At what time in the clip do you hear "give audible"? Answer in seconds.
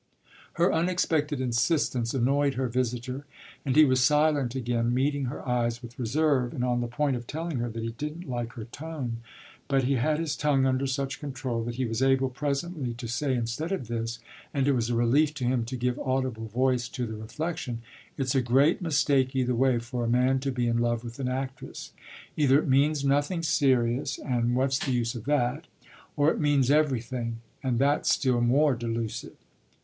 15.77-16.47